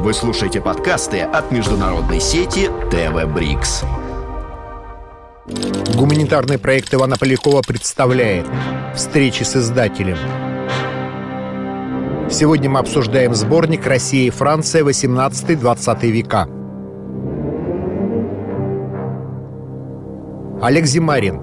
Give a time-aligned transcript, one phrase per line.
[0.00, 3.82] Вы слушаете подкасты от международной сети ТВ Брикс.
[5.96, 8.46] Гуманитарный проект Ивана Полякова представляет
[8.94, 10.16] «Встречи с издателем».
[12.30, 14.84] Сегодня мы обсуждаем сборник «Россия и Франция.
[14.84, 16.48] 18-20 века».
[20.62, 21.40] Олег Зимарин,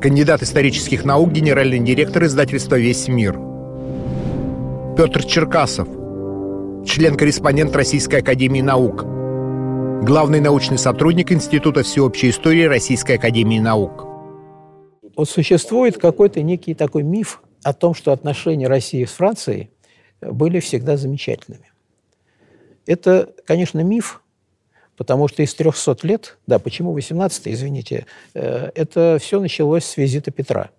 [0.00, 3.40] кандидат исторических наук, генеральный директор издательства «Весь мир».
[4.96, 5.88] Петр Черкасов,
[6.98, 9.04] член-корреспондент Российской Академии Наук,
[10.04, 14.04] главный научный сотрудник Института всеобщей истории Российской Академии Наук.
[15.14, 19.70] Вот существует какой-то некий такой миф о том, что отношения России с Францией
[20.20, 21.70] были всегда замечательными.
[22.84, 24.20] Это, конечно, миф,
[24.96, 30.32] потому что из 300 лет, да, почему 18 извините, э, это все началось с визита
[30.32, 30.70] Петра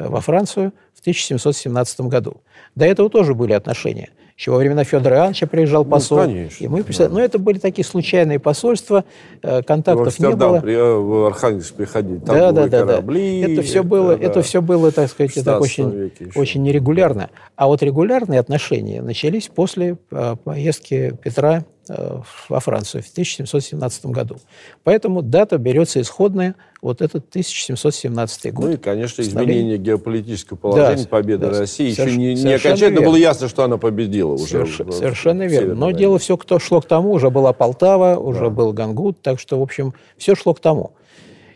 [0.00, 2.42] во Францию в 1717 году.
[2.74, 6.18] До этого тоже были отношения– еще во времена Федора Ивановича приезжал ну, посол.
[6.18, 6.64] Ну, конечно.
[6.64, 7.08] И мы да.
[7.08, 9.04] Но это были такие случайные посольства,
[9.42, 10.60] э, контактов не было.
[10.60, 13.44] При, э, в Архангельск приходили, там да, да, да, корабли.
[13.46, 13.52] Да.
[13.52, 17.30] Это все было, да, это все было, так сказать, так очень, очень нерегулярно.
[17.54, 24.36] А вот регулярные отношения начались после э, поездки Петра во Францию в 1717 году.
[24.82, 28.64] Поэтому дата берется исходная, вот этот 1717 год.
[28.64, 31.90] Ну и, конечно, изменение геополитического положения, да, победа да, России.
[31.90, 33.06] Еще не, не окончательно верно.
[33.06, 34.66] было ясно, что она победила уже.
[34.66, 35.74] Соверш, в, совершенно в, верно.
[35.74, 38.50] Но дело все кто шло к тому, уже была Полтава, уже да.
[38.50, 40.92] был Гангут, так что, в общем, все шло к тому.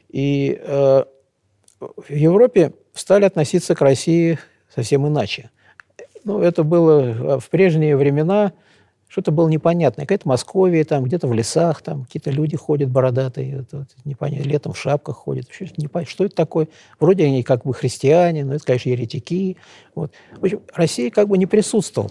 [0.09, 1.05] И э,
[1.81, 4.39] в Европе стали относиться к России
[4.75, 5.51] совсем иначе.
[6.25, 8.53] Ну, это было в прежние времена–
[9.09, 10.05] что-то было непонятное.
[10.05, 14.75] Какая-то Московия, там где-то в лесах, там какие-то люди ходят бородатые, это, вот, непонятно, летом
[14.75, 15.47] в шапках ходят.
[15.47, 16.69] Вообще, не понятно, что это такое.
[17.01, 19.57] Вроде они как бы христиане, но это, конечно, еретики.
[19.95, 20.13] Вот.
[20.37, 22.11] В общем, Россия как бы не присутствовала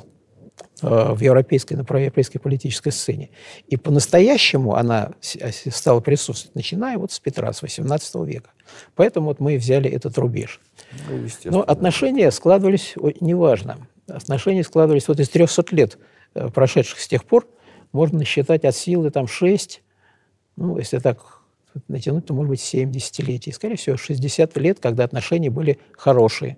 [0.81, 3.29] э, в европейской, на европейской политической сцене.
[3.67, 8.49] И по-настоящему она стала присутствовать, начиная вот с Петра, с XVIII века.
[8.95, 10.59] Поэтому вот мы взяли этот рубеж.
[11.07, 15.99] Ну, Но отношения складывались, неважно, отношения складывались вот из 300 лет–
[16.33, 17.47] прошедших с тех пор,
[17.91, 19.81] можно считать от силы там 6,
[20.55, 21.41] ну, если так
[21.87, 23.51] натянуть, то, может быть, 7 десятилетий.
[23.51, 26.57] Скорее всего, 60 лет, когда отношения были хорошие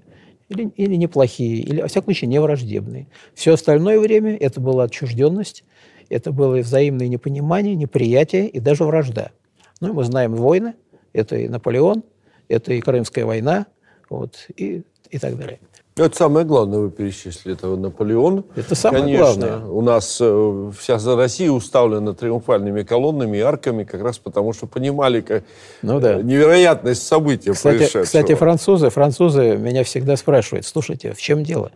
[0.49, 3.07] или, или неплохие, или, во всяком случае, не враждебные.
[3.33, 5.63] Все остальное время это была отчужденность,
[6.09, 9.31] это было взаимное непонимание, неприятие и даже вражда.
[9.79, 10.73] Ну, мы знаем войны,
[11.13, 12.03] это и Наполеон,
[12.47, 13.67] это и Крымская война,
[14.09, 15.59] вот, и, и так далее.
[15.99, 17.55] Это самое главное вы перечислили.
[17.55, 18.45] Это Наполеон.
[18.55, 19.65] Это самое Конечно, главное.
[19.65, 25.21] У нас э, вся Россия уставлена триумфальными колоннами и арками, как раз потому, что понимали
[25.21, 25.43] как,
[25.81, 26.19] ну, да.
[26.19, 28.03] Э, невероятность события кстати, происшедшего.
[28.03, 31.71] Кстати, французы, французы меня всегда спрашивают, слушайте, в чем дело?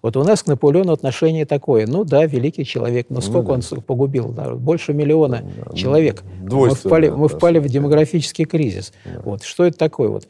[0.00, 1.86] Вот у нас к Наполеону отношение такое.
[1.86, 3.66] Ну да, великий человек, но ну сколько ну, да.
[3.72, 4.28] он погубил?
[4.28, 6.22] Да, больше миллиона да, человек.
[6.40, 8.92] Мы впали, мы впали в демографический кризис.
[9.04, 9.20] Да.
[9.24, 10.08] Вот, что это такое?
[10.08, 10.28] Вот.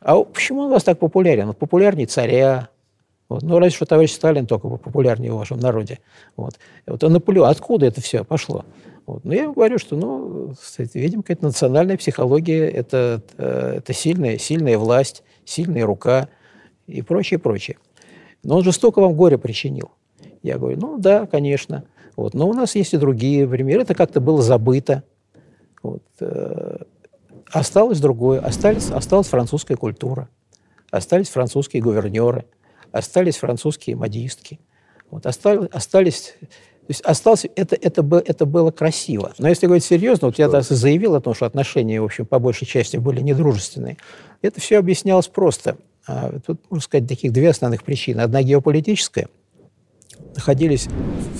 [0.00, 1.48] А почему он у вас так популярен?
[1.48, 2.68] Он популярнее царя.
[3.28, 3.42] Вот.
[3.42, 5.98] Ну, разве что товарищ Сталин только популярнее в вашем народе.
[6.36, 6.58] Вот.
[6.86, 7.02] Вот.
[7.02, 8.64] А Наполеон, откуда это все пошло?
[9.06, 9.24] Вот.
[9.24, 14.38] Но ну, я ему говорю, что, ну, кстати, видимо, какая-то национальная психология, это, это сильная,
[14.38, 16.28] сильная власть, сильная рука
[16.86, 17.78] и прочее, прочее.
[18.42, 19.90] Но он жестоко вам горе причинил.
[20.42, 21.84] Я говорю, ну да, конечно.
[22.14, 22.34] Вот.
[22.34, 23.82] Но у нас есть и другие примеры.
[23.82, 25.02] Это как-то было забыто.
[25.82, 26.02] Вот.
[27.50, 28.40] Осталось другое.
[28.40, 30.28] Остались, осталась французская культура.
[30.90, 32.46] Остались французские гувернеры.
[32.92, 34.58] Остались французские модистки.
[35.10, 36.34] Вот, остались, остались
[36.86, 39.32] то есть осталось, это, это, было, это было красиво.
[39.38, 42.38] Но если говорить серьезно, вот я даже заявил о том, что отношения, в общем, по
[42.38, 43.96] большей части были недружественные.
[44.40, 45.78] Это все объяснялось просто.
[46.06, 48.20] А, тут, можно сказать, таких две основных причины.
[48.20, 49.28] Одна геополитическая.
[50.36, 50.86] Находились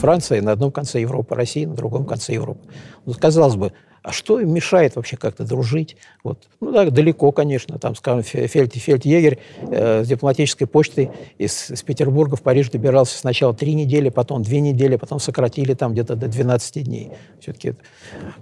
[0.01, 2.67] Франция на одном конце Европы, Россия на другом конце Европы.
[3.05, 3.73] Вот, казалось бы,
[4.07, 5.97] а что им мешает вообще как-то дружить?
[6.23, 6.47] Вот.
[6.61, 7.77] Ну да, далеко, конечно.
[7.81, 13.53] Там, скажем, Фельд, Фельдъегерь э, с дипломатической почтой из, из Петербурга в Париж добирался сначала
[13.53, 17.11] три недели, потом две недели, потом сократили там где-то до 12 дней.
[17.41, 17.75] Все-таки.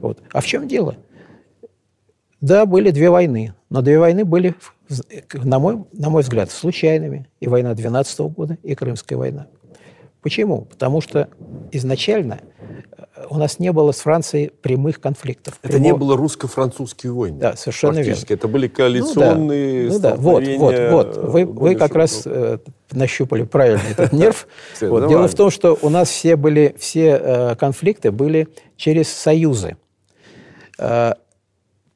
[0.02, 0.18] Вот.
[0.34, 0.96] А в чем дело?
[2.42, 4.54] Да, были две войны, но две войны были,
[5.32, 7.26] на мой, на мой взгляд, случайными.
[7.40, 9.46] И война 12 -го года, и Крымская война.
[10.24, 10.62] Почему?
[10.62, 11.28] Потому что
[11.70, 12.40] изначально
[12.96, 15.58] э, у нас не было с Францией прямых конфликтов.
[15.60, 15.84] Это Прямо...
[15.84, 17.38] не было русско-французские войны.
[17.38, 18.22] Да, совершенно верно.
[18.26, 20.10] Это были коалиционные ну, да.
[20.12, 20.22] Ну, да.
[20.22, 21.16] Вот, вот, вот.
[21.18, 22.56] Вы, вы как раз э,
[22.90, 24.48] нащупали правильно этот нерв.
[24.80, 25.08] Вот.
[25.08, 28.48] Дело в том, что у нас все были, все э, конфликты были
[28.78, 29.76] через союзы.
[30.78, 31.12] Э,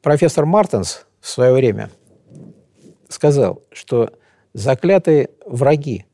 [0.03, 1.89] профессор Мартенс в свое время
[3.09, 4.11] сказал, что
[4.53, 6.05] заклятые враги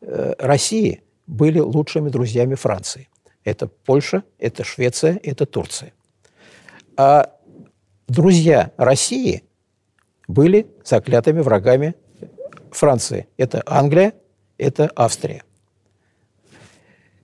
[0.00, 3.08] э, России– были лучшими друзьями Франции.
[3.44, 5.92] Это Польша, это Швеция, это Турция.
[6.96, 7.32] А
[8.08, 9.44] друзья России
[10.28, 11.94] были заклятыми врагами
[12.70, 13.28] Франции.
[13.36, 14.14] Это Англия,
[14.58, 15.42] это Австрия.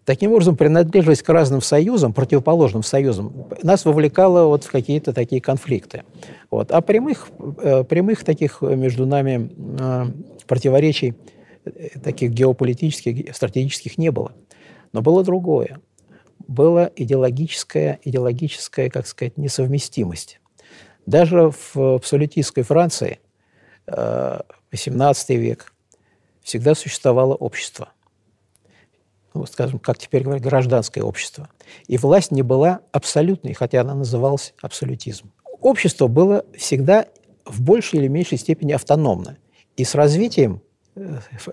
[0.04, 6.02] Таким образом, принадлежность к разным союзам, противоположным союзам, нас вовлекала вот в какие-то такие конфликты.
[6.50, 6.72] Вот.
[6.72, 7.28] А прямых,
[7.58, 10.06] э, прямых таких между нами э,
[10.48, 11.14] противоречий,
[12.02, 14.32] таких геополитических, стратегических не было.
[14.92, 15.80] Но было другое.
[16.46, 20.40] Была идеологическая, идеологическая, как сказать, несовместимость.
[21.06, 23.20] Даже в абсолютистской Франции,
[23.86, 25.72] XVIII век,
[26.42, 27.92] всегда существовало общество–
[29.34, 31.48] ну, скажем, как теперь говорят, гражданское общество.
[31.86, 35.32] И власть не была абсолютной, хотя она называлась абсолютизм.
[35.60, 37.06] Общество было всегда
[37.44, 39.38] в большей или меньшей степени автономно.
[39.76, 40.62] И с развитием э, э,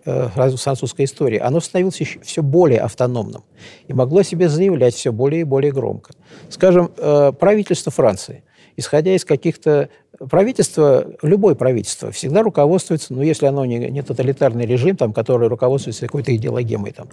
[0.04, 3.44] французской истории, оно становилось еще все более автономным
[3.88, 6.14] и могло себе заявлять все более и более громко.
[6.50, 8.44] Скажем, э, правительство Франции,
[8.76, 9.90] исходя из каких-то
[10.30, 16.06] правительство, любое правительство всегда руководствуется, ну, если оно не, не тоталитарный режим, там, который руководствуется
[16.06, 17.08] какой-то идеологемой, там,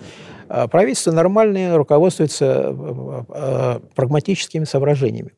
[0.48, 5.32] а правительство нормальное руководствуется э, э, прагматическими соображениями.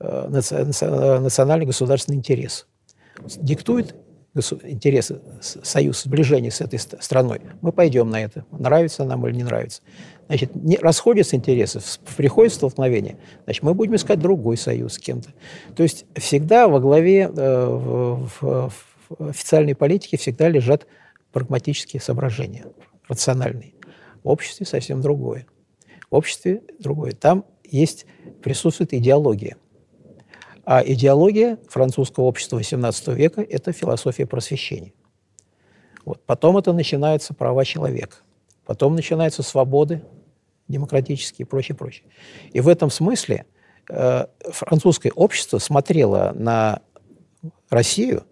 [0.00, 2.66] Э, национальный государственный интерес.
[3.36, 3.96] Диктует
[4.62, 7.40] интересы, союз, сближение с этой страной.
[7.60, 9.82] Мы пойдем на это, нравится нам или не нравится
[10.28, 11.80] значит, не расходятся интересы,
[12.16, 15.30] приходит столкновение, значит, мы будем искать другой союз с кем-то.
[15.74, 18.72] То есть всегда во главе э, в, в,
[19.08, 20.86] в официальной политике всегда лежат
[21.32, 22.66] прагматические соображения,
[23.08, 23.72] рациональные.
[24.22, 25.46] В обществе совсем другое.
[26.10, 27.12] В обществе другое.
[27.12, 28.06] Там есть,
[28.42, 29.56] присутствует идеология.
[30.70, 34.92] А идеология французского общества XVIII века– это философия просвещения.
[36.04, 36.22] Вот.
[36.26, 38.16] Потом это начинается права человека.
[38.66, 40.02] Потом начинаются свободы,
[40.68, 42.04] демократические и прочее, прочее.
[42.52, 43.46] И в этом смысле
[43.88, 46.82] э, французское общество смотрело на
[47.70, 48.24] Россию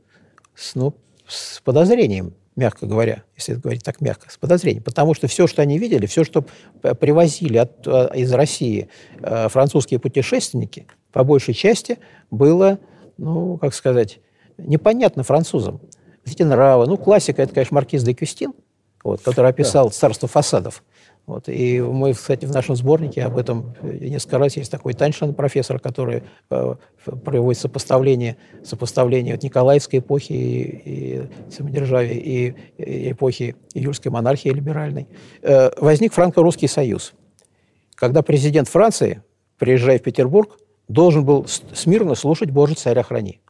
[0.55, 0.93] с, ну,
[1.27, 4.83] с подозрением, мягко говоря, если говорить так мягко, с подозрением.
[4.83, 6.45] Потому что все, что они видели, все, что
[6.83, 8.91] привозили от, э, из России
[9.23, 10.87] э, французские путешественники,
[11.17, 11.99] по большей части
[12.31, 12.79] было,
[13.17, 14.21] ну, как сказать,
[14.59, 15.81] непонятно французам.
[16.27, 16.87] Эти нравы.
[16.87, 18.53] Ну, классика– это, конечно, маркиз де Кюстин,
[19.03, 19.93] вот, который описал да.
[19.93, 20.85] «Царство фасадов».
[21.25, 21.49] Вот.
[21.49, 26.23] И мы, кстати, в нашем сборнике об этом несколько раз есть такой Таньшин, профессор, который
[26.51, 26.75] э,
[27.25, 35.09] проводит сопоставление, сопоставление от Николаевской эпохи и, и самодержавия и, и эпохи июльской монархии либеральной.
[35.41, 37.15] Э, возник Франко-Русский союз,
[37.95, 39.23] когда президент Франции,
[39.57, 43.41] приезжая в Петербург, должен был смирно слушать «Боже, царя храни».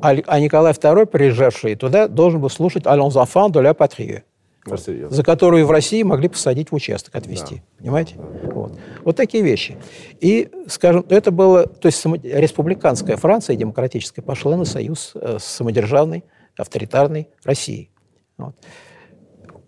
[0.00, 4.22] А, а Николай II, приезжавший туда, должен был слушать «Allons enfants de la patrie»
[4.64, 7.56] за которую в России могли посадить в участок, отвезти.
[7.56, 7.62] Да.
[7.78, 8.14] Понимаете?
[8.44, 8.78] Вот.
[9.02, 9.76] вот такие вещи.
[10.20, 11.66] И, скажем, это было...
[11.66, 16.22] То есть республиканская Франция, демократическая, пошла на союз э, с самодержавной,
[16.56, 17.90] авторитарной Россией.
[18.38, 18.54] Вот.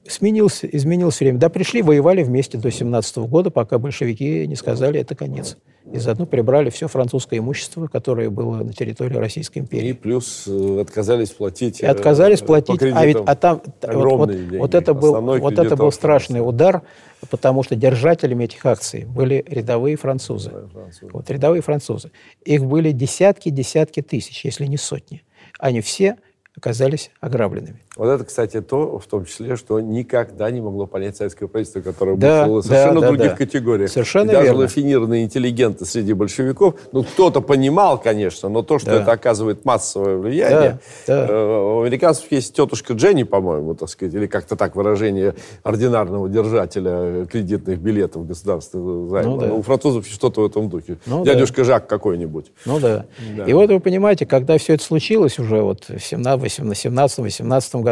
[0.06, 1.38] Сменился, изменилось время.
[1.38, 5.56] Да, пришли, воевали вместе до 17 года, пока большевики не сказали, это конец
[5.92, 9.88] и заодно прибрали все французское имущество, которое было на территории Российской империи.
[9.88, 11.80] И плюс э, отказались платить.
[11.80, 14.56] И отказались э, платить, а ведь а там вот, вот, деньги.
[14.56, 16.82] вот это был вот это был страшный удар,
[17.30, 20.50] потому что держателями этих акций были рядовые французы.
[20.72, 21.12] французы.
[21.12, 22.10] Вот рядовые французы.
[22.44, 25.22] Их были десятки, десятки тысяч, если не сотни.
[25.58, 26.16] Они все
[26.56, 27.83] оказались ограбленными.
[27.96, 32.16] Вот это, кстати, то, в том числе, что никогда не могло понять советское правительство, которое
[32.16, 33.36] да, было в совершенно да, других да.
[33.36, 33.88] категориях.
[33.88, 34.62] Совершенно и даже верно.
[34.62, 39.02] рафинированные интеллигенты среди большевиков, ну, кто-то понимал, конечно, но то, что да.
[39.02, 40.80] это оказывает массовое влияние.
[41.06, 41.32] Да, да.
[41.32, 47.26] Э, у американцев есть тетушка Дженни, по-моему, так сказать, или как-то так выражение ординарного держателя
[47.26, 49.30] кредитных билетов государственного займа.
[49.30, 49.46] Ну, да.
[49.46, 50.98] ну, у французов что-то в этом духе.
[51.06, 51.64] Ну, Дядюшка да.
[51.64, 52.50] Жак какой-нибудь.
[52.66, 53.06] Ну да.
[53.36, 53.44] да.
[53.44, 57.83] И вот вы понимаете, когда все это случилось уже вот в 17-18 году,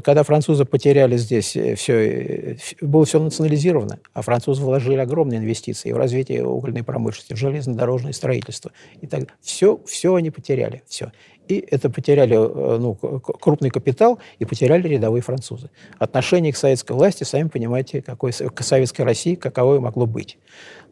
[0.00, 5.96] когда французы потеряли здесь все, э, было все национализировано, а французы вложили огромные инвестиции в
[5.96, 8.72] развитие угольной промышленности, в железнодорожное строительство.
[9.02, 11.12] И так все, все они потеряли, все.
[11.48, 15.70] И это потеряли э, ну, крупный капитал и потеряли рядовые французы.
[15.98, 20.38] Отношение к советской власти, сами понимаете, какой, к советской России, каковое могло быть.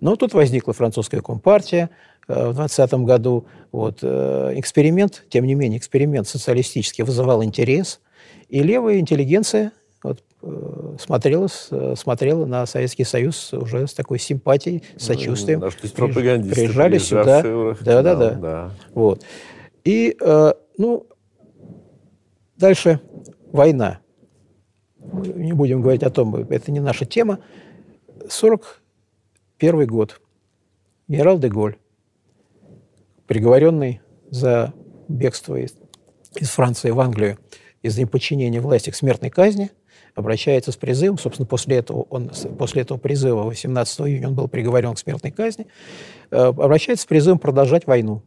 [0.01, 1.89] Но тут возникла французская компартия, э,
[2.27, 8.01] в 20 году вот, эксперимент, тем не менее, эксперимент социалистический вызывал интерес,
[8.49, 9.73] и левая интеллигенция
[10.05, 15.61] вот, э, смотрела, э, смотрела на Советский Союз уже с такой симпатией, сочувствием.
[15.61, 15.93] Ну, Приж,
[16.55, 17.43] приезжали сюда.
[17.81, 18.71] Да, да, да, да.
[18.93, 19.25] Вот.
[19.83, 21.07] И, э, ну,
[22.59, 23.01] дальше
[23.51, 24.01] война.
[25.01, 27.39] Не будем говорить о том, это не наша тема.
[28.29, 28.83] 40
[29.57, 30.21] первый год
[31.09, 31.77] генерал Деголь,
[33.27, 34.01] приговоренный
[34.31, 34.73] за
[35.09, 35.75] бегство из,
[36.37, 37.39] из Франции в Англию
[37.83, 39.71] из-за неподчинения власти к смертной казни,
[40.15, 44.95] обращается с призывом, собственно, после этого, он, после этого призыва 18 июня он был приговорен
[44.95, 45.67] к смертной казни,
[46.31, 48.23] э, обращается с призывом продолжать войну.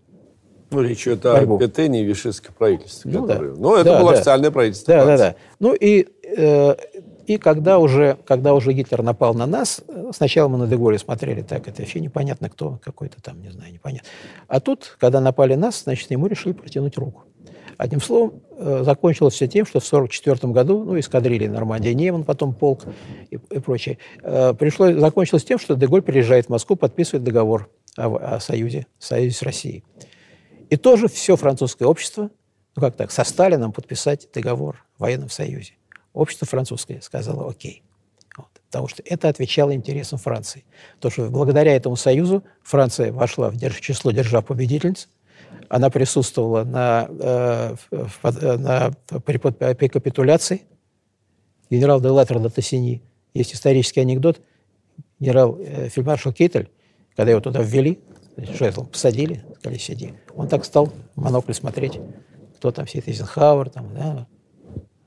[0.69, 3.11] Ну, речь идет о Петене и Вишистском правительстве.
[3.11, 3.39] Ну, да.
[3.39, 4.17] ну это да, было да.
[4.17, 4.93] официальное правительство.
[4.93, 5.23] Да, Франции.
[5.23, 5.37] да, да.
[5.59, 6.75] Ну, и, э,
[7.27, 9.81] и когда, уже, когда уже Гитлер напал на нас,
[10.15, 14.07] сначала мы на Деголе смотрели, так, это вообще непонятно кто, какой-то там, не знаю, непонятно.
[14.47, 17.25] А тут, когда напали на нас, значит, ему решили протянуть руку.
[17.77, 22.55] Одним словом, э, закончилось все тем, что в 1944 году, ну, эскадрилья Нормандия, Неман, потом
[22.55, 22.85] полк
[23.29, 28.35] и, и прочее, э, пришло, закончилось тем, что Деголь приезжает в Москву, подписывает договор о,
[28.35, 29.83] о союзе, союзе с Россией.
[30.69, 32.31] И тоже все французское общество,
[32.75, 35.76] ну как так, со Сталином подписать договор о военном союзе.
[36.17, 37.83] Общество французское сказало «Окей».
[38.35, 40.65] Вот, потому что это отвечало интересам Франции.
[40.99, 45.09] То, что благодаря этому союзу Франция вошла в число держав-победительниц,
[45.69, 48.91] она присутствовала на, э, э на,
[49.25, 50.63] при, при капитуляции.
[51.69, 53.03] Генерал де Латер де Тассини.
[53.35, 54.41] Есть исторический анекдот.
[55.19, 56.71] Генерал э, фельдмаршал Кейтель,
[57.15, 57.99] когда его туда ввели,
[58.37, 60.13] жезлом посадили, сказали, сиди.
[60.35, 61.99] Он так стал в монокль смотреть,
[62.57, 64.27] кто там сидит, Эйзенхауэр, там, да,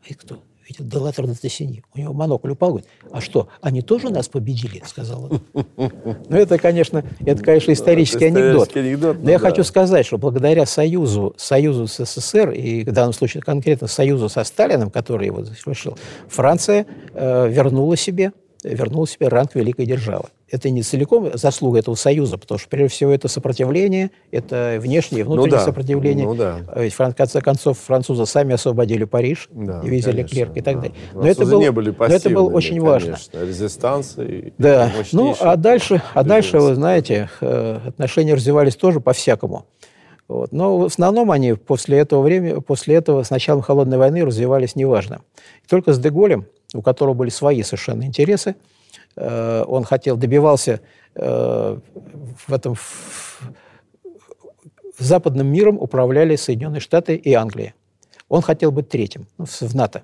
[0.04, 0.40] и кто?
[0.70, 1.82] Видел Делатор на Тессини.
[1.94, 4.82] У него монокль упал, говорит, а что, они тоже нас победили?
[4.86, 5.40] Сказал он.
[5.76, 8.70] Ну, это, конечно, это, конечно, исторический анекдот.
[9.22, 13.86] Но я хочу сказать, что благодаря Союзу, Союзу с СССР, и в данном случае конкретно
[13.86, 15.98] Союзу со Сталиным, который его совершил,
[16.28, 20.26] Франция э, вернула себе вернула себе ранг великой державы.
[20.50, 25.22] Это не целиком заслуга этого союза, потому что, прежде всего, это сопротивление, это внешнее и
[25.22, 25.64] внутреннее ну, да.
[25.64, 26.26] сопротивление.
[26.26, 26.58] Ну, да.
[26.76, 30.80] Ведь, в конце концов, французы сами освободили Париж, да, дивизия Леклерк и так да.
[30.82, 30.96] далее.
[31.14, 33.16] Но это, был, не были но это было очень важно.
[33.32, 34.52] Резистанция.
[34.58, 34.92] Да.
[35.12, 39.66] Ну, а дальше, а дальше, вы знаете, э, отношения развивались тоже по-всякому.
[40.28, 40.52] Вот.
[40.52, 45.22] Но в основном они после этого времени, после этого с началом холодной войны развивались неважно.
[45.64, 48.54] И только с Деголем у которого были свои совершенно интересы.
[49.16, 50.80] Э, он хотел, добивался
[51.14, 51.78] э,
[52.46, 52.76] в этом...
[54.98, 57.74] Западным миром управляли Соединенные Штаты и Англия.
[58.28, 60.02] Он хотел быть третьим ну, в НАТО.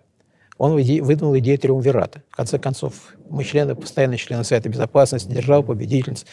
[0.59, 2.23] Он выдвинул идею триумвирата.
[2.31, 2.95] В конце концов,
[3.29, 6.25] мы члены, постоянные члены Совета Безопасности, держава, победительниц.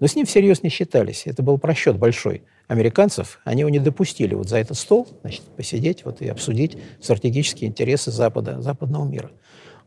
[0.00, 1.22] Но с ним всерьез не считались.
[1.24, 3.40] Это был просчет большой американцев.
[3.44, 8.10] Они его не допустили вот за этот стол значит, посидеть вот, и обсудить стратегические интересы
[8.10, 9.30] Запада, западного мира.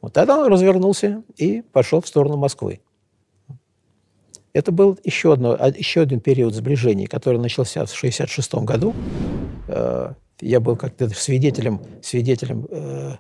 [0.04, 2.82] Вот тогда он развернулся и пошел в сторону Москвы.
[4.52, 8.94] Это был еще, одно, а, еще один период сближения, который начался в 1966 году.
[9.70, 13.14] Э, я был как-то свидетелем, свидетелем э,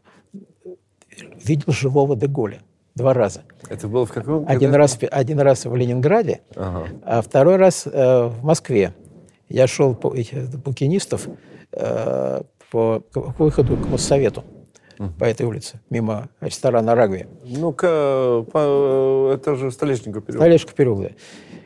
[1.41, 2.59] видел живого Деголя
[2.95, 3.43] два раза.
[3.69, 6.89] Это было в каком один раз, один раз в Ленинграде, ага.
[7.03, 8.93] а второй раз э, в Москве.
[9.47, 10.13] Я шел по
[10.65, 11.29] букинистов
[11.71, 14.43] э, по, по выходу к Моссовету
[15.19, 17.27] по этой улице, мимо ресторана «Рагви».
[17.45, 18.45] Ну-ка,
[19.33, 20.43] это же Столешников переулок.
[20.45, 21.15] Столешников переулок, да.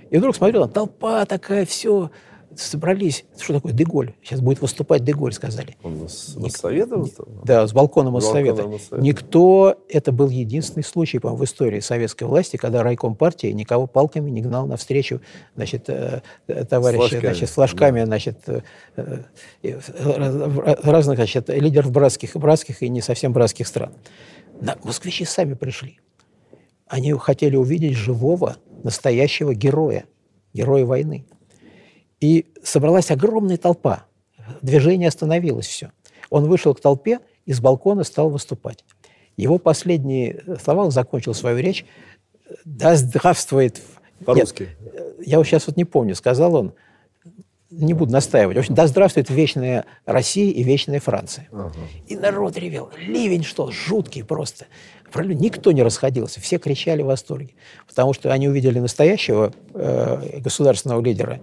[0.10, 2.12] И вдруг смотрел, толпа такая, все,
[2.56, 3.26] собрались.
[3.40, 4.14] Что такое Деголь?
[4.24, 5.78] Сейчас будет выступать Деголь, сказали.
[5.84, 7.44] Он с Моссовета выступал?
[7.44, 8.70] Да, с балкона Моссовета.
[8.98, 14.30] Никто, это был единственный случай, по в истории советской власти, когда райком партии никого палками
[14.30, 15.22] не гнал навстречу,
[15.56, 18.06] значит, э, э, товарищи, значит, с флажками, да.
[18.06, 18.62] значит, э,
[20.84, 23.94] разных, значит, лидеров братских, братских и не совсем братских стран.
[24.84, 26.00] москвичи сами пришли.
[26.88, 30.06] Они хотели увидеть живого, настоящего героя,
[30.54, 31.26] героя войны.
[32.20, 34.06] И собралась огромная толпа.
[34.62, 35.92] Движение остановилось все.
[36.30, 38.84] Он вышел к толпе и с балкона стал выступать.
[39.36, 41.86] Его последние слова, он закончил свою речь,
[42.66, 43.82] «Да здравствует...»
[44.26, 44.70] По-русски.
[45.24, 46.74] Я вот сейчас вот не помню, сказал он,
[47.70, 48.56] не буду настаивать.
[48.56, 51.48] В общем, да здравствует вечная Россия и вечная Франция.
[51.52, 51.74] Ага.
[52.08, 52.90] И народ ревел.
[52.98, 54.66] Ливень что, жуткий просто.
[55.16, 57.52] Никто не расходился, все кричали в восторге,
[57.88, 61.40] потому что они увидели настоящего э, государственного лидера,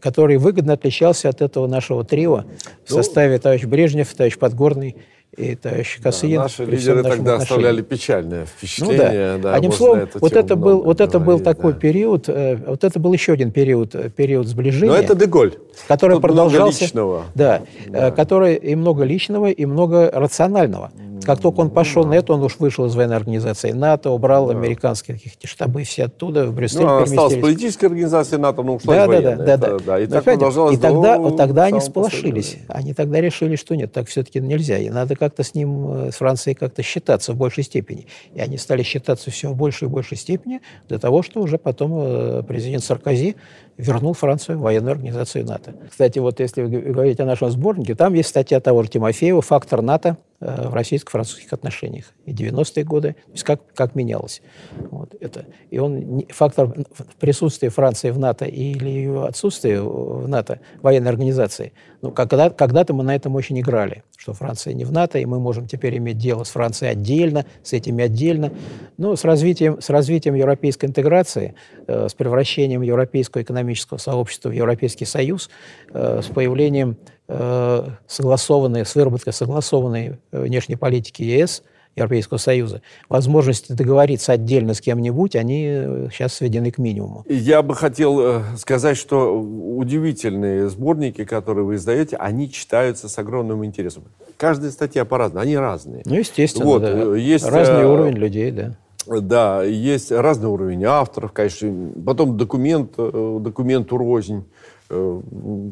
[0.00, 2.44] который выгодно отличался от этого нашего трио
[2.84, 4.96] в ну, составе товарищ Брежнев, товарищ Подгорный
[5.36, 6.36] и товарищ Косыгин.
[6.36, 9.36] Да, наши лидеры тогда оставляли печальное впечатление.
[9.36, 9.50] Ну, да.
[9.50, 11.78] Да, Одним словом, вот это был, вот это был такой да.
[11.78, 14.92] период, э, вот это был еще один период, э, период сближения.
[14.92, 15.54] Но это Деголь.
[15.88, 16.58] Который Тут продолжался.
[16.58, 17.24] Много личного.
[17.34, 20.90] Да, да, который и много личного, и много рационального.
[21.26, 24.52] Как только он пошел на это, он уж вышел из военной организации НАТО, убрал да.
[24.52, 29.02] американские какие-то штабы все оттуда, в Брюссель ну, осталась политическая организация НАТО, но ушла да,
[29.02, 29.36] из военной.
[29.44, 29.78] Да, да, да.
[29.84, 30.00] да.
[30.00, 32.58] И, так и тогда, вот тогда они сполошились.
[32.68, 34.78] Они тогда решили, что нет, так все-таки нельзя.
[34.78, 38.06] И надо как-то с ним, э, с Францией как-то считаться в большей степени.
[38.32, 41.92] И они стали считаться все в большей и большей степени для того, что уже потом
[41.96, 43.34] э, президент Саркози
[43.76, 45.74] вернул Францию в военную организацию НАТО.
[45.90, 49.82] Кстати, вот если вы говорите о нашем сборнике, там есть статья того же Тимофеева «Фактор
[49.82, 54.42] НАТО в российско-французских отношениях» и 90-е годы, то есть как, как менялось.
[54.90, 55.46] Вот это.
[55.70, 56.74] И он, фактор
[57.18, 63.02] присутствия Франции в НАТО или ее отсутствия в НАТО, военной организации, ну, когда, когда-то мы
[63.04, 66.44] на этом очень играли, что Франция не в НАТО, и мы можем теперь иметь дело
[66.44, 68.52] с Францией отдельно, с этими отдельно.
[68.96, 71.54] Но с развитием, с развитием европейской интеграции,
[71.86, 75.50] э, с превращением европейского экономического сообщества в Европейский Союз
[75.92, 81.62] э, с появлением э, согласованной, с выработкой согласованной э, внешней политики ЕС,
[81.96, 85.64] Европейского Союза, возможности договориться отдельно с кем-нибудь, они
[86.12, 87.24] сейчас сведены к минимуму.
[87.26, 94.04] Я бы хотел сказать, что удивительные сборники, которые вы издаете, они читаются с огромным интересом.
[94.36, 96.02] Каждая статья по-разному, они разные.
[96.04, 97.16] Ну, естественно, вот, да.
[97.16, 98.76] Есть, Разный уровень людей, да.
[99.06, 101.92] Да, есть разный уровень авторов, конечно.
[102.04, 104.44] Потом документ, э, документу рознь.
[104.88, 105.20] Э,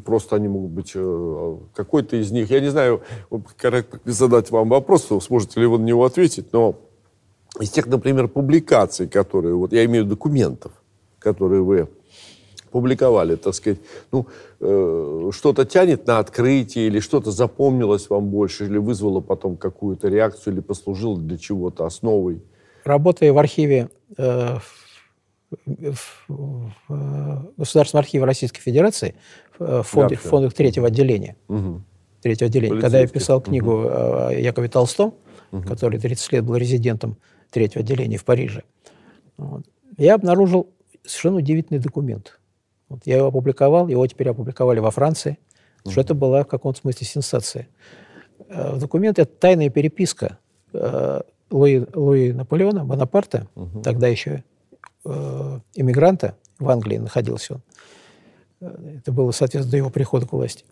[0.05, 0.93] просто они могут быть...
[0.95, 2.51] Э, какой-то из них...
[2.51, 3.03] Я не знаю,
[3.57, 6.77] корректно задать вам вопрос, сможете ли вы на него ответить, но
[7.61, 9.55] из тех, например, публикаций, которые...
[9.55, 10.73] Вот я имею документов,
[11.19, 11.89] которые вы
[12.71, 13.79] публиковали, так сказать,
[14.11, 14.27] ну,
[14.59, 20.55] э, что-то тянет на открытие, или что-то запомнилось вам больше, или вызвало потом какую-то реакцию,
[20.55, 22.43] или послужило для чего-то основой?
[22.83, 24.57] Работая в архиве, э,
[25.67, 26.27] в,
[26.89, 29.15] в Государственном архиве Российской Федерации,
[29.59, 31.83] в фондах, в фондах третьего отделения, угу.
[32.23, 33.89] третьего отделения, когда я писал книгу угу.
[33.89, 35.15] о Якове Толстом,
[35.53, 35.63] угу.
[35.63, 37.17] который 30 лет был резидентом
[37.51, 38.63] третьего отделения в Париже,
[39.37, 39.65] вот,
[39.97, 40.71] я обнаружил
[41.05, 42.41] совершенно удивительный документ.
[42.89, 45.39] Вот я его опубликовал, его теперь опубликовали во Франции,
[45.85, 45.93] угу.
[45.93, 47.69] что это была в каком-то смысле сенсация.
[48.49, 50.39] В документе это тайная переписка
[50.73, 51.21] э,
[51.51, 53.81] Луи, Луи Наполеона, Бонапарта, угу.
[53.83, 54.43] тогда еще э,
[55.05, 57.63] иммигранта, в Англии находился он,
[58.61, 60.65] э, это было, соответственно, до его прихода к власти,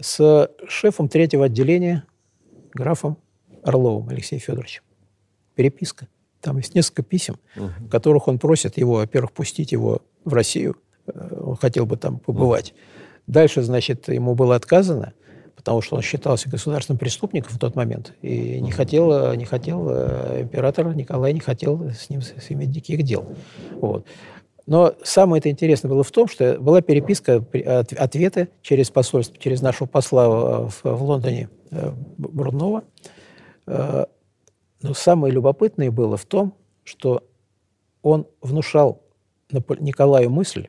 [0.00, 2.04] с шефом третьего отделения,
[2.72, 3.18] графом
[3.62, 4.82] Орловым Алексеем Федоровичем.
[5.54, 6.08] Переписка.
[6.40, 7.66] Там есть несколько писем, угу.
[7.78, 10.76] в которых он просит его, во-первых, пустить его в Россию.
[11.06, 12.70] Э, он хотел бы там побывать.
[12.72, 12.78] Угу.
[13.28, 15.14] Дальше, значит, ему было отказано
[15.62, 20.42] потому что он считался государственным преступником в тот момент, и не хотел, не хотел э,
[20.42, 23.28] император Николай не хотел с ним иметь никаких дел.
[23.80, 24.04] Вот.
[24.66, 27.44] Но самое это интересное было в том, что была переписка,
[27.96, 32.82] ответы через посольство, через нашего посла в, в Лондоне э, Брунова.
[33.68, 34.06] Э,
[34.82, 37.22] но самое любопытное было в том, что
[38.02, 39.00] он внушал
[39.78, 40.68] Николаю мысль,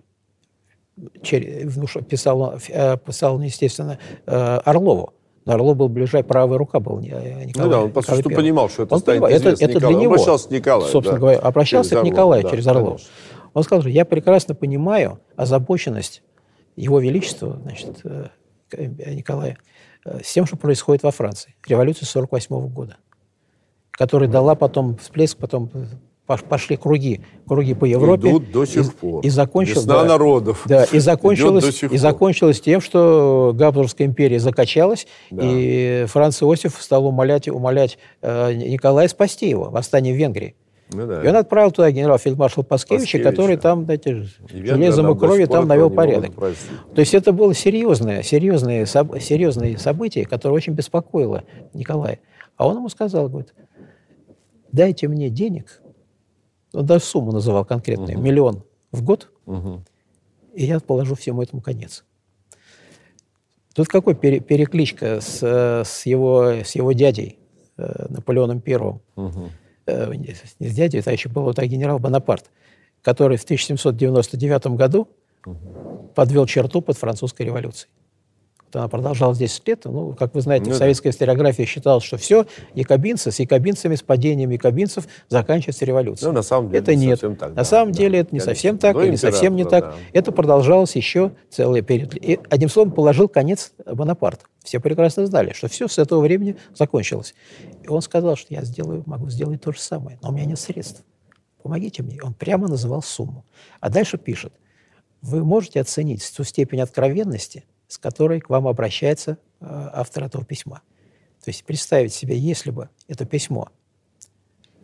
[2.08, 5.14] писал, э, писал естественно, э, Орлову.
[5.46, 7.52] Но Орлов был ближай, правая рука был Николай.
[7.56, 10.14] Ну да, он просто что понимал, что это он станет понимал, это, это для него,
[10.14, 10.90] обращался к Николаю.
[10.90, 12.92] Собственно да, говоря, обращался к Николаю да, через Орлова.
[12.92, 13.10] Конечно.
[13.54, 16.24] Он сказал, что я прекрасно понимаю озабоченность
[16.78, 18.28] Его Величества, значит, э,
[19.14, 19.58] Николая,
[20.06, 21.56] с тем, что происходит во Франции.
[21.68, 22.98] Революция 48 года,
[23.92, 25.70] которая дала потом всплеск, потом
[26.26, 28.30] пошли круги, круги по Европе.
[28.30, 29.26] Идут до сих и, пор.
[29.26, 30.64] И закончилось, Весна да, народов.
[30.66, 35.44] Да, и закончилось, и закончилось тем, что Габсбургская империя закачалась, да.
[35.46, 40.56] и Франц Иосиф стал умолять, умолять э, Николая спасти его, восстание в Венгрии.
[40.92, 41.24] Ну, да.
[41.24, 45.90] И он отправил туда генерал-фельдмаршал Паскевича, Паскевича, который там, знаете, железом и кровью там навел
[45.90, 46.34] порядок.
[46.36, 52.20] То есть это было серьезное, серьезное, серьезное событие, которое очень беспокоило Николая.
[52.58, 53.54] А он ему сказал, говорит,
[54.72, 55.82] дайте мне денег,
[56.74, 58.26] даже сумму называл конкретную, угу.
[58.26, 59.82] миллион в год, угу.
[60.54, 62.04] и я положу всему этому конец.
[63.74, 67.40] Тут какой пере, перекличка с, с, его, с его дядей
[67.78, 69.02] э, Наполеоном Первым.
[69.16, 69.50] Угу.
[69.88, 72.52] Э, не, с дядей, это еще был вот, генерал Бонапарт,
[73.02, 75.08] который в 1799 году
[75.46, 76.12] угу.
[76.16, 77.90] подвел черту под французской революцией
[78.76, 79.82] она продолжалась 10 лет.
[79.86, 81.10] Ну, как вы знаете, ну, в советской да.
[81.12, 86.28] историографии считалось, что все, якобинцы, с якобинцами, с падением якобинцев заканчивается революция.
[86.28, 87.20] Ну, на самом деле, это нет.
[87.20, 89.86] Так, на да, самом да, деле, это не совсем так, и не совсем не так.
[89.86, 89.96] Да.
[90.14, 92.16] Это продолжалось еще целый период.
[92.16, 94.42] И, одним словом, положил конец Бонапарт.
[94.64, 97.36] Все прекрасно знали, что все с этого времени закончилось.
[97.84, 100.60] И он сказал, что я сделаю, могу сделать то же самое, но у меня нет
[100.60, 101.04] средств.
[101.62, 102.20] Помогите мне.
[102.22, 103.46] Он прямо называл сумму.
[103.80, 104.54] А дальше пишет,
[105.22, 110.82] вы можете оценить ту степень откровенности, с которой к вам обращается э, автор этого письма.
[111.44, 113.70] То есть представить себе, если бы это письмо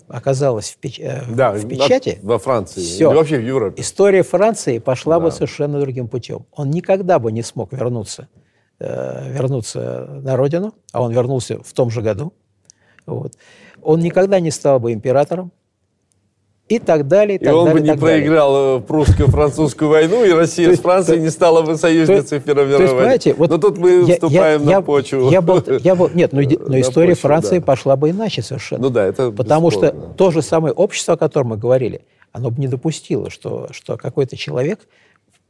[0.07, 0.99] оказалось в, печ...
[0.99, 2.19] Э, да, в печати...
[2.21, 3.81] во Франции, все, или вообще в Европе.
[3.81, 5.25] История Франции пошла да.
[5.25, 6.45] бы совершенно другим путем.
[6.51, 8.27] Он никогда бы не смог вернуться,
[8.79, 12.31] э, вернуться на родину, а он вернулся в том же году.
[13.07, 13.33] Вот.
[13.81, 15.51] Он никогда не стал бы императором,
[16.69, 17.37] и так далее.
[17.37, 18.77] И, так он далее, бы не проиграл.
[18.77, 23.33] Э, прусско-французскую войну, и Россия с Францией не стала бы союзницей в Первой мировой войне.
[23.35, 25.29] Вот но тут мы я, вступаем я, на почву.
[25.31, 27.65] Я был, я был, нет, но, но история почву, Франции да.
[27.65, 28.83] пошла бы иначе совершенно.
[28.83, 32.01] Ну да, это Потому что то же самое общество, о котором мы говорили,
[32.31, 34.79] оно бы не допустило, что, что какой-то человек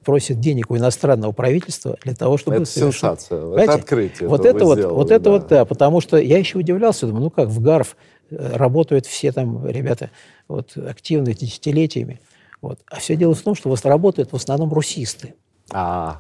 [0.06, 2.56] просит денег у иностранного правительства для того, чтобы...
[2.58, 3.02] Это совершить.
[3.02, 3.64] сенсация, Понимаете?
[3.64, 4.30] это открытие.
[4.30, 5.32] Вот это, вот, сделали, вот это да.
[5.32, 7.98] вот, да, потому что я еще удивлялся, думаю, ну как, в ГАРФ
[8.32, 10.12] работают все там ребята
[10.48, 12.20] вот, активные десятилетиями.
[12.62, 12.80] Вот.
[12.90, 15.36] А все дело в том, что вас работают в основном русисты.
[15.72, 16.20] А,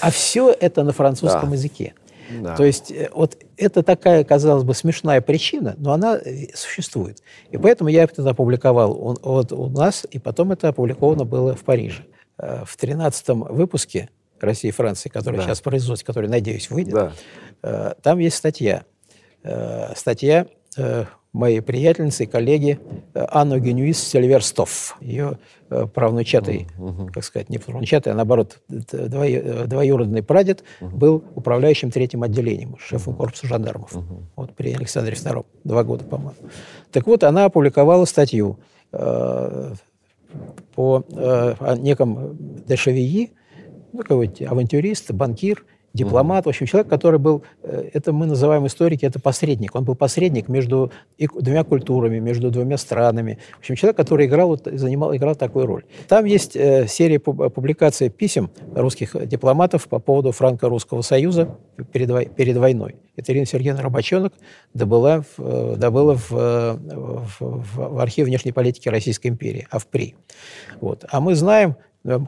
[0.00, 1.56] а все это на французском да.
[1.56, 1.94] языке.
[2.30, 2.56] Да.
[2.56, 7.22] То есть э, вот это такая, казалось бы, смешная причина, но она э, существует.
[7.50, 12.04] И поэтому я это опубликовал вот у нас, и потом это опубликовано было в Париже.
[12.38, 15.44] Э, в 13 выпуске «России и Франции», который да.
[15.44, 17.12] сейчас производится, который, надеюсь, выйдет,
[17.62, 17.94] да.
[18.02, 18.84] там есть статья.
[19.94, 20.46] Статья
[21.36, 22.80] моей приятельницы и коллеги
[23.14, 24.96] э, Анну Генюис Сильверстов.
[25.00, 27.12] Ее э, правнучатый, uh-huh.
[27.12, 30.88] как сказать, не правнучатый, а наоборот, двоюродный прадед uh-huh.
[30.88, 33.18] был управляющим третьим отделением, шефом uh-huh.
[33.18, 33.92] корпуса жандармов.
[33.92, 34.22] Uh-huh.
[34.34, 35.44] Вот при Александре II.
[35.64, 36.34] Два года, по-моему.
[36.90, 38.58] Так вот, она опубликовала статью
[38.92, 39.74] э,
[40.74, 42.36] по э, о неком
[42.66, 43.32] Дешевии,
[43.92, 45.64] ну, какой-то авантюрист, банкир–
[45.96, 49.74] дипломат, в общем, человек, который был, э, это мы называем историки, это посредник.
[49.74, 53.38] Он был посредник между двумя культурами, между двумя странами.
[53.56, 55.84] В общем, человек, который играл, занимал, играл такую роль.
[56.08, 61.56] Там есть э, серия публикаций писем русских дипломатов по поводу Франко-Русского союза
[61.92, 62.96] перед, перед войной.
[63.16, 64.34] Это Ирина Сергеевна Рабочонок
[64.74, 70.14] добыла, в, э, добыла в, в, в архив внешней политики Российской империи, АВПРИ.
[70.80, 71.04] Вот.
[71.08, 71.76] А мы знаем,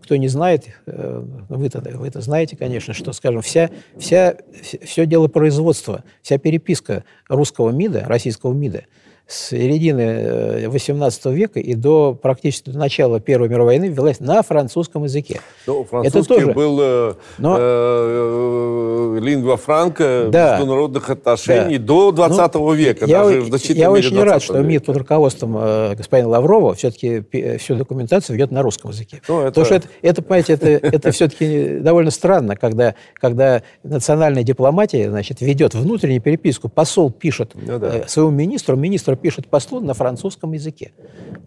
[0.03, 5.07] кто не знает, э, вы это, вы это знаете, конечно, что, скажем, вся, вся, все
[5.07, 8.85] дело производства, вся переписка русского МИДа, российского МИДа–
[9.29, 14.43] с середины XVIII э, века и до практически до начала Первой мировой войны велась на
[14.43, 15.41] французском языке.
[15.67, 16.53] Ну, французский Это тоже...
[16.55, 17.57] был э, Но...
[17.61, 20.57] э, лингва франка да.
[20.57, 21.85] международных отношений да.
[21.85, 23.05] до 20 ну, века.
[23.05, 27.23] Я, даже в я очень рад, что МИД под руководством э, господина Лаврова все-таки
[27.59, 29.21] всю документацию ведет на русском языке.
[29.29, 29.49] Ну, это...
[29.49, 35.43] Потому что это, это понимаете, это, это все-таки довольно странно, когда, когда национальная дипломатия значит,
[35.43, 37.99] ведет внутреннюю переписку, посол пишет ну, да.
[37.99, 40.93] Э, своему министру, министр пишет послу на французском языке.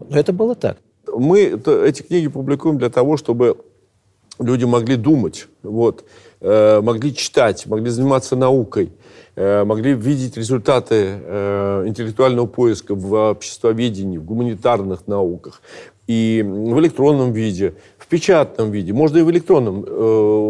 [0.08, 0.78] Но это было так.
[1.14, 3.56] Мы эти книги публикуем для того, чтобы
[4.38, 6.04] люди могли думать, вот,
[6.40, 8.92] э, могли читать, могли заниматься наукой,
[9.36, 15.62] э, могли видеть результаты э, интеллектуального поиска в обществоведении, в гуманитарных науках
[16.06, 19.86] и в электронном виде, в печатном виде, можно и в электронном.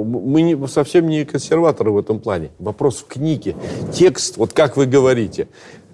[0.04, 2.50] Мы не, совсем не консерваторы в этом плане.
[2.58, 3.54] Вопрос в книге.
[3.92, 5.48] Текст, вот как вы говорите,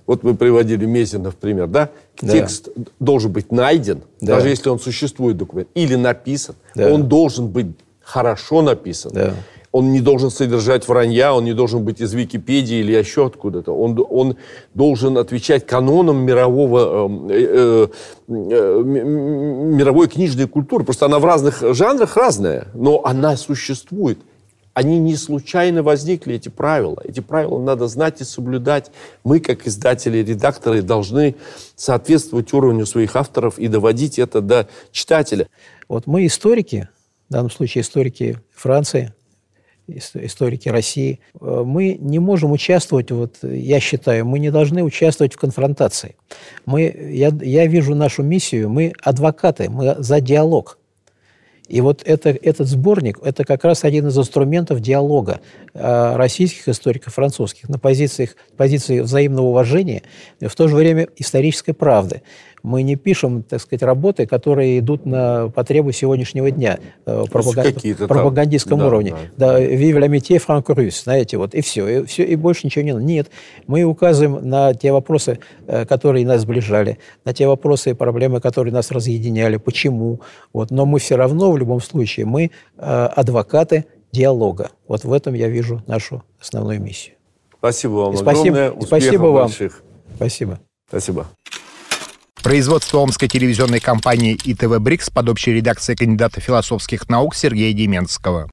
[0.08, 1.90] вот мы приводили Мессина в пример, да?
[2.20, 2.32] да.
[2.32, 4.36] Текст должен быть найден, да.
[4.36, 6.54] даже если он существует документ, или написан.
[6.74, 6.90] Да.
[6.92, 7.66] Он должен быть
[8.00, 9.12] хорошо написан.
[9.14, 9.34] Да.
[9.70, 13.72] Он не должен содержать вранья, он не должен быть из Википедии или еще откуда-то.
[13.72, 14.36] Он, он
[14.72, 17.88] должен отвечать канонам мирового, эм, э, э,
[18.28, 20.84] э, мировой книжной культуры.
[20.84, 24.18] Просто она в разных жанрах разная, но она существует
[24.78, 27.02] они не случайно возникли, эти правила.
[27.02, 28.92] Эти правила надо знать и соблюдать.
[29.24, 31.34] Мы, как издатели, редакторы, должны
[31.74, 35.48] соответствовать уровню своих авторов и доводить это до читателя.
[35.88, 36.88] Вот мы историки,
[37.28, 39.12] в данном случае историки Франции,
[39.88, 45.38] историки России, э, мы не можем участвовать, вот я считаю, мы не должны участвовать в
[45.38, 46.14] конфронтации.
[46.66, 50.78] Мы, я, я вижу нашу миссию, мы адвокаты, мы за диалог.
[51.68, 55.40] И вот это, этот сборник– это как раз один из инструментов диалога
[55.74, 60.02] э, российских историков, французских, на позициях, позиции взаимного уважения,
[60.40, 62.22] в то же время исторической правды
[62.68, 67.82] мы не пишем, так сказать, работы, которые идут на потребу сегодняшнего дня э, пропаганд...
[68.06, 69.14] пропагандистском там, уровне.
[69.36, 69.60] Да, да.
[69.60, 73.04] «Vive l'amitié franco-russe», знаете, вот, и все, и все, и больше ничего не надо.
[73.04, 73.30] Нет,
[73.66, 78.72] мы указываем на те вопросы, э, которые нас сближали, на те вопросы и проблемы, которые
[78.72, 80.20] нас разъединяли, почему.
[80.52, 84.70] Вот, но мы все равно, в любом случае, мы э, адвокаты диалога.
[84.86, 87.14] Вот в этом я вижу нашу основную миссию.
[87.58, 88.86] Спасибо вам и спасибо, огромное.
[88.86, 89.46] Спасибо вам.
[89.46, 89.82] Больших.
[90.16, 90.60] Спасибо.
[90.88, 91.26] Спасибо.
[92.42, 98.48] Производство омской телевизионной компании ИТВ «Брикс» под общей редакцией кандидата философских наук Сергея Деменского.